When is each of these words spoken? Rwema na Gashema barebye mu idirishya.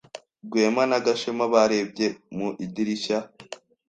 Rwema 0.45 0.83
na 0.89 0.97
Gashema 1.05 1.45
barebye 1.53 2.07
mu 2.35 2.47
idirishya. 2.65 3.17